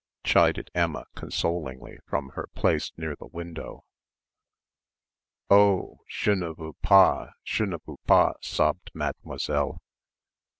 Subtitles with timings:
[0.23, 3.83] chided Emma consolingly from her place near the window.
[5.47, 5.99] "Oh!
[6.09, 9.79] je ne veux pas, je ne veux pas," sobbed Mademoiselle.